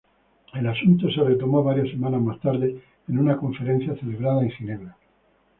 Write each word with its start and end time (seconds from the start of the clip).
El 0.55 0.65
asunto 0.67 1.11
se 1.11 1.23
retomó 1.23 1.63
varias 1.63 1.89
semanas 1.91 2.21
más 2.23 2.39
tarde, 2.39 2.75
en 3.07 3.19
una 3.19 3.37
conferencia 3.37 3.95
celebrada 3.99 4.41
en 4.41 4.49
Ginebra. 4.49 4.97